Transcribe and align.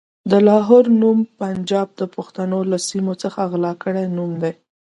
د 0.31 0.33
لاهور 0.47 0.85
نوم 1.01 1.19
پنجاب 1.41 1.87
د 1.99 2.01
پښتنو 2.15 2.59
له 2.71 2.77
سيمو 2.87 3.13
څخه 3.23 3.39
غلا 3.51 3.73
کړی 3.83 4.05
نوم 4.17 4.31
دی. 4.43 4.53